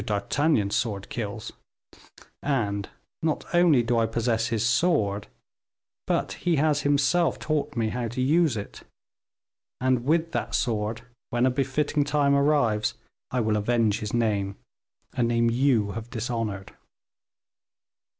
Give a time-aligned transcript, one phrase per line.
[0.03, 1.53] d'Artagnan's sword kills;
[2.41, 2.89] and,
[3.21, 5.27] not only do I possess his sword,
[6.07, 8.81] but he has himself taught me how to use it;
[9.79, 12.95] and with that sword, when a befitting time arrives,
[13.29, 14.55] I will avenge his name
[15.13, 16.75] a name you have dishonored."